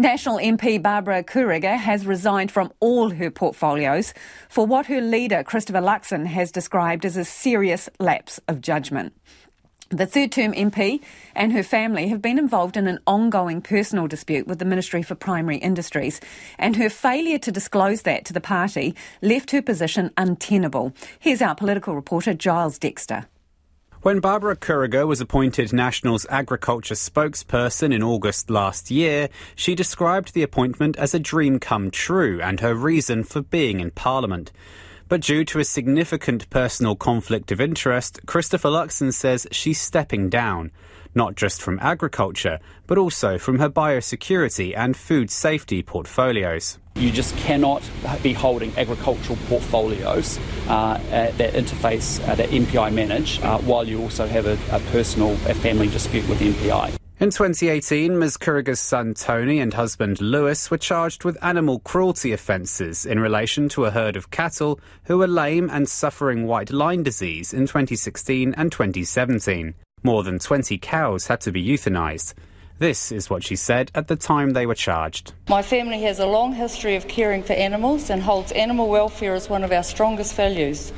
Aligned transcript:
National 0.00 0.36
MP 0.36 0.80
Barbara 0.80 1.24
Kuriger 1.24 1.76
has 1.76 2.06
resigned 2.06 2.52
from 2.52 2.72
all 2.78 3.10
her 3.10 3.32
portfolios 3.32 4.14
for 4.48 4.64
what 4.64 4.86
her 4.86 5.00
leader, 5.00 5.42
Christopher 5.42 5.80
Luxon, 5.80 6.24
has 6.24 6.52
described 6.52 7.04
as 7.04 7.16
a 7.16 7.24
serious 7.24 7.88
lapse 7.98 8.38
of 8.46 8.60
judgment. 8.60 9.12
The 9.88 10.06
third 10.06 10.30
term 10.30 10.52
MP 10.52 11.00
and 11.34 11.52
her 11.52 11.64
family 11.64 12.06
have 12.10 12.22
been 12.22 12.38
involved 12.38 12.76
in 12.76 12.86
an 12.86 13.00
ongoing 13.08 13.60
personal 13.60 14.06
dispute 14.06 14.46
with 14.46 14.60
the 14.60 14.64
Ministry 14.64 15.02
for 15.02 15.16
Primary 15.16 15.56
Industries, 15.56 16.20
and 16.60 16.76
her 16.76 16.90
failure 16.90 17.38
to 17.38 17.50
disclose 17.50 18.02
that 18.02 18.24
to 18.26 18.32
the 18.32 18.40
party 18.40 18.94
left 19.20 19.50
her 19.50 19.62
position 19.62 20.12
untenable. 20.16 20.94
Here's 21.18 21.42
our 21.42 21.56
political 21.56 21.96
reporter, 21.96 22.34
Giles 22.34 22.78
Dexter. 22.78 23.26
When 24.02 24.20
Barbara 24.20 24.54
Kuriger 24.54 25.08
was 25.08 25.20
appointed 25.20 25.72
National's 25.72 26.24
agriculture 26.30 26.94
spokesperson 26.94 27.92
in 27.92 28.00
August 28.00 28.48
last 28.48 28.92
year, 28.92 29.28
she 29.56 29.74
described 29.74 30.34
the 30.34 30.44
appointment 30.44 30.96
as 30.96 31.14
a 31.14 31.18
dream 31.18 31.58
come 31.58 31.90
true 31.90 32.40
and 32.40 32.60
her 32.60 32.76
reason 32.76 33.24
for 33.24 33.42
being 33.42 33.80
in 33.80 33.90
Parliament. 33.90 34.52
But 35.08 35.22
due 35.22 35.44
to 35.46 35.58
a 35.58 35.64
significant 35.64 36.48
personal 36.48 36.94
conflict 36.94 37.50
of 37.50 37.60
interest, 37.60 38.20
Christopher 38.24 38.68
Luxon 38.68 39.12
says 39.12 39.48
she's 39.50 39.80
stepping 39.80 40.28
down, 40.28 40.70
not 41.18 41.34
just 41.34 41.60
from 41.60 41.78
agriculture, 41.80 42.60
but 42.86 42.96
also 42.96 43.36
from 43.36 43.58
her 43.58 43.68
biosecurity 43.68 44.74
and 44.76 44.96
food 44.96 45.30
safety 45.30 45.82
portfolios. 45.82 46.78
You 46.94 47.10
just 47.10 47.36
cannot 47.36 47.82
be 48.22 48.32
holding 48.32 48.72
agricultural 48.78 49.36
portfolios 49.48 50.38
uh, 50.68 50.98
that 51.10 51.52
interface 51.54 52.26
uh, 52.26 52.36
that 52.36 52.48
MPI 52.50 52.94
manage 52.94 53.40
uh, 53.42 53.58
while 53.58 53.86
you 53.86 54.00
also 54.00 54.26
have 54.26 54.46
a, 54.46 54.56
a 54.70 54.80
personal, 54.92 55.32
a 55.46 55.54
family 55.54 55.88
dispute 55.88 56.26
with 56.28 56.38
MPI. 56.38 56.94
In 57.20 57.30
2018, 57.30 58.16
Ms. 58.16 58.36
Kuriger's 58.36 58.78
son 58.78 59.12
Tony 59.12 59.58
and 59.58 59.74
husband 59.74 60.20
Lewis 60.20 60.70
were 60.70 60.78
charged 60.78 61.24
with 61.24 61.36
animal 61.42 61.80
cruelty 61.80 62.32
offences 62.32 63.04
in 63.04 63.18
relation 63.18 63.68
to 63.70 63.86
a 63.86 63.90
herd 63.90 64.14
of 64.14 64.30
cattle 64.30 64.78
who 65.06 65.18
were 65.18 65.26
lame 65.26 65.68
and 65.68 65.88
suffering 65.88 66.46
white 66.46 66.70
line 66.70 67.02
disease 67.02 67.52
in 67.52 67.66
2016 67.66 68.54
and 68.56 68.70
2017. 68.70 69.74
More 70.08 70.22
than 70.22 70.38
20 70.38 70.78
cows 70.78 71.26
had 71.26 71.42
to 71.42 71.52
be 71.52 71.62
euthanised. 71.62 72.32
This 72.78 73.12
is 73.12 73.28
what 73.28 73.44
she 73.44 73.56
said 73.56 73.90
at 73.94 74.08
the 74.08 74.16
time 74.16 74.54
they 74.54 74.64
were 74.64 74.74
charged. 74.74 75.34
My 75.50 75.60
family 75.60 76.00
has 76.04 76.18
a 76.18 76.24
long 76.24 76.54
history 76.54 76.96
of 76.96 77.06
caring 77.08 77.42
for 77.42 77.52
animals 77.52 78.08
and 78.08 78.22
holds 78.22 78.50
animal 78.52 78.88
welfare 78.88 79.34
as 79.34 79.50
one 79.50 79.64
of 79.64 79.70
our 79.70 79.82
strongest 79.82 80.34
values. 80.34 80.94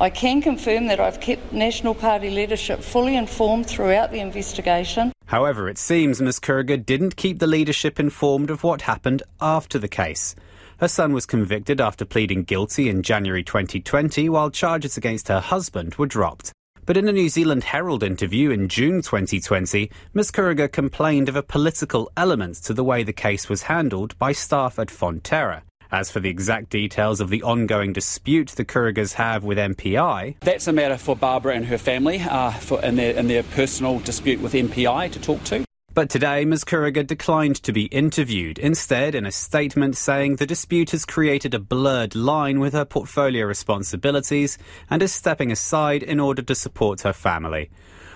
I 0.00 0.08
can 0.08 0.40
confirm 0.40 0.86
that 0.86 0.98
I've 0.98 1.20
kept 1.20 1.52
National 1.52 1.94
Party 1.94 2.30
leadership 2.30 2.80
fully 2.80 3.16
informed 3.16 3.66
throughout 3.66 4.12
the 4.12 4.20
investigation. 4.20 5.12
However, 5.26 5.68
it 5.68 5.76
seems 5.76 6.22
Ms 6.22 6.40
Kuriger 6.40 6.82
didn't 6.82 7.16
keep 7.16 7.40
the 7.40 7.46
leadership 7.46 8.00
informed 8.00 8.48
of 8.48 8.64
what 8.64 8.80
happened 8.80 9.22
after 9.42 9.78
the 9.78 9.88
case. 9.88 10.34
Her 10.78 10.88
son 10.88 11.12
was 11.12 11.26
convicted 11.26 11.82
after 11.82 12.06
pleading 12.06 12.44
guilty 12.44 12.88
in 12.88 13.02
January 13.02 13.44
2020, 13.44 14.30
while 14.30 14.48
charges 14.48 14.96
against 14.96 15.28
her 15.28 15.40
husband 15.40 15.96
were 15.96 16.06
dropped. 16.06 16.54
But 16.86 16.98
in 16.98 17.08
a 17.08 17.12
New 17.12 17.30
Zealand 17.30 17.64
Herald 17.64 18.02
interview 18.02 18.50
in 18.50 18.68
June 18.68 19.00
2020, 19.00 19.90
Ms 20.12 20.30
Kuriger 20.30 20.70
complained 20.70 21.30
of 21.30 21.36
a 21.36 21.42
political 21.42 22.12
element 22.14 22.56
to 22.64 22.74
the 22.74 22.84
way 22.84 23.02
the 23.02 23.12
case 23.12 23.48
was 23.48 23.62
handled 23.62 24.18
by 24.18 24.32
staff 24.32 24.78
at 24.78 24.88
Fonterra. 24.88 25.62
As 25.90 26.10
for 26.10 26.20
the 26.20 26.28
exact 26.28 26.68
details 26.68 27.22
of 27.22 27.30
the 27.30 27.42
ongoing 27.42 27.94
dispute 27.94 28.48
the 28.48 28.66
Kurigers 28.66 29.14
have 29.14 29.44
with 29.44 29.56
MPI, 29.56 30.40
that's 30.40 30.66
a 30.66 30.72
matter 30.72 30.98
for 30.98 31.16
Barbara 31.16 31.54
and 31.54 31.64
her 31.66 31.78
family 31.78 32.20
uh, 32.20 32.50
for, 32.50 32.82
in, 32.84 32.96
their, 32.96 33.14
in 33.14 33.28
their 33.28 33.44
personal 33.44 34.00
dispute 34.00 34.40
with 34.40 34.52
MPI 34.52 35.10
to 35.12 35.20
talk 35.20 35.42
to. 35.44 35.64
But 35.94 36.10
today, 36.10 36.44
Ms. 36.44 36.64
Kuriger 36.64 37.06
declined 37.06 37.62
to 37.62 37.72
be 37.72 37.84
interviewed, 37.84 38.58
instead, 38.58 39.14
in 39.14 39.24
a 39.26 39.30
statement 39.30 39.96
saying 39.96 40.36
the 40.36 40.46
dispute 40.46 40.90
has 40.90 41.04
created 41.04 41.54
a 41.54 41.60
blurred 41.60 42.16
line 42.16 42.58
with 42.58 42.72
her 42.72 42.84
portfolio 42.84 43.46
responsibilities 43.46 44.58
and 44.90 45.02
is 45.02 45.14
stepping 45.14 45.52
aside 45.52 46.02
in 46.02 46.18
order 46.18 46.42
to 46.42 46.54
support 46.56 47.02
her 47.02 47.12
family. 47.12 47.70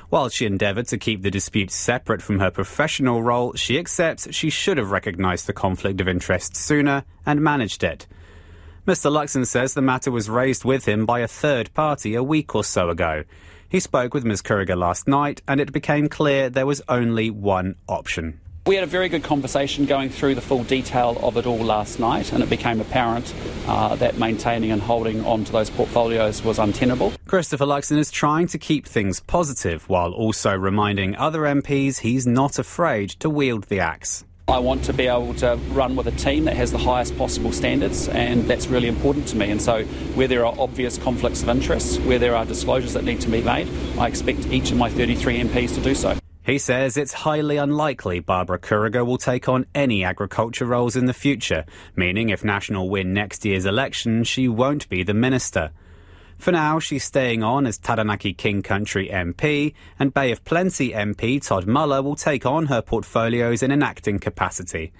While 0.09 0.28
she 0.28 0.44
endeavoured 0.44 0.89
to 0.89 0.99
keep 0.99 1.22
the 1.22 1.31
dispute 1.31 1.71
separate 1.71 2.21
from 2.21 2.41
her 2.41 2.50
professional 2.50 3.22
role, 3.22 3.53
she 3.53 3.78
accepts 3.78 4.34
she 4.34 4.50
should 4.50 4.78
have 4.78 4.91
recognised 4.91 5.47
the 5.47 5.53
conflict 5.53 6.00
of 6.00 6.09
interest 6.09 6.56
sooner 6.56 7.05
and 7.25 7.41
managed 7.41 7.84
it. 7.84 8.09
Mr. 8.89 9.09
Luxon 9.09 9.47
says 9.47 9.75
the 9.75 9.83
matter 9.83 10.10
was 10.10 10.28
raised 10.28 10.65
with 10.65 10.89
him 10.89 11.06
by 11.06 11.21
a 11.21 11.28
third 11.28 11.72
party 11.75 12.16
a 12.16 12.25
week 12.25 12.56
or 12.56 12.65
so 12.65 12.89
ago. 12.89 13.22
He 13.71 13.81
spoke 13.81 14.15
with 14.15 14.25
Ms. 14.25 14.41
Kuriger 14.41 14.79
last 14.79 15.06
night, 15.06 15.43
and 15.47 15.61
it 15.61 15.73
became 15.73 16.09
clear 16.09 16.49
there 16.49 16.65
was 16.65 16.81
only 16.89 17.29
one 17.29 17.77
option. 17.87 18.41
We 18.67 18.77
had 18.77 18.84
a 18.84 18.87
very 18.87 19.11
good 19.11 19.23
conversation 19.23 19.84
going 19.84 20.09
through 20.09 20.37
the 20.37 20.41
full 20.41 20.65
detail 20.65 21.19
of 21.23 21.37
it 21.37 21.45
all 21.45 21.59
last 21.59 22.01
night, 22.01 22.33
and 22.33 22.43
it 22.43 22.49
became 22.49 22.81
apparent 22.81 23.34
uh, 23.67 23.95
that 23.97 24.17
maintaining 24.17 24.71
and 24.71 24.81
holding 24.81 25.23
on 25.27 25.45
to 25.45 25.53
those 25.53 25.69
portfolios 25.69 26.43
was 26.43 26.59
untenable. 26.59 27.12
Christopher 27.27 27.67
Luxon 27.67 27.99
is 27.99 28.11
trying 28.11 28.47
to 28.49 28.59
keep 28.59 28.87
things 28.87 29.21
positive 29.21 29.87
while 29.87 30.12
also 30.12 30.55
reminding 30.57 31.15
other 31.17 31.41
MPs 31.41 31.99
he's 31.99 32.27
not 32.27 32.59
afraid 32.59 33.11
to 33.21 33.28
wield 33.28 33.65
the 33.65 33.81
axe. 33.81 34.25
I 34.48 34.60
want 34.60 34.84
to 34.84 34.94
be 34.94 35.06
able 35.06 35.34
to 35.34 35.56
run 35.72 35.94
with 35.94 36.06
a 36.06 36.10
team 36.12 36.47
that 36.47 36.56
has 36.56 36.72
the 36.72 36.78
highest 36.78 37.19
possible 37.19 37.53
standards, 37.53 38.09
and 38.09 38.44
that's 38.44 38.66
really 38.66 38.88
important 38.88 39.28
to 39.28 39.36
me. 39.36 39.50
And 39.50 39.60
so, 39.60 39.84
where 40.14 40.26
there 40.26 40.47
are 40.47 40.54
obvious 40.59 40.97
conflicts 40.97 41.42
of 41.42 41.50
interest, 41.50 42.00
where 42.00 42.19
there 42.19 42.34
are 42.34 42.47
disclosures 42.47 42.94
that 42.94 43.04
need 43.04 43.20
to 43.20 43.28
be 43.28 43.42
made, 43.42 43.69
I 43.98 44.06
expect 44.06 44.47
each 44.47 44.70
of 44.70 44.78
my 44.78 44.88
33 44.88 45.41
MPs 45.41 45.75
to 45.75 45.82
do 45.82 45.94
so. 45.94 46.16
He 46.44 46.56
says 46.56 46.97
it's 46.97 47.12
highly 47.12 47.59
unlikely 47.59 48.20
Barbara 48.20 48.59
Kuriger 48.59 49.04
will 49.04 49.19
take 49.19 49.50
on 49.50 49.66
any 49.75 50.03
agriculture 50.03 50.65
roles 50.65 50.97
in 50.97 51.04
the 51.04 51.12
future, 51.12 51.66
meaning 51.94 52.30
if 52.30 52.42
National 52.42 52.88
win 52.88 53.12
next 53.12 53.44
year's 53.44 53.66
election, 53.66 54.25
she 54.25 54.48
won't 54.48 54.88
be 54.88 55.03
the 55.03 55.12
minister. 55.12 55.72
For 56.38 56.53
now, 56.53 56.78
she's 56.78 57.04
staying 57.04 57.43
on 57.43 57.66
as 57.66 57.78
Taranaki 57.78 58.32
King 58.32 58.62
Country 58.62 59.09
MP, 59.09 59.75
and 59.99 60.15
Bay 60.15 60.31
of 60.31 60.44
Plenty 60.44 60.93
MP 60.93 61.44
Todd 61.44 61.66
Muller 61.66 62.00
will 62.00 62.15
take 62.15 62.47
on 62.47 62.66
her 62.66 62.81
portfolios 62.81 63.62
in 63.62 63.72
an 63.72 63.82
acting 63.82 64.21
capacity. 64.21 64.93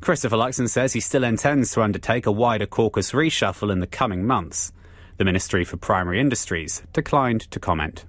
Christopher 0.00 0.36
Luxon 0.36 0.68
says 0.68 0.92
he 0.92 1.00
still 1.00 1.24
intends 1.24 1.72
to 1.72 1.82
undertake 1.82 2.26
a 2.26 2.32
wider 2.32 2.66
caucus 2.66 3.12
reshuffle 3.12 3.72
in 3.72 3.80
the 3.80 3.86
coming 3.86 4.26
months. 4.26 4.72
The 5.16 5.24
Ministry 5.24 5.64
for 5.64 5.78
Primary 5.78 6.20
Industries 6.20 6.82
declined 6.92 7.50
to 7.50 7.58
comment. 7.58 8.04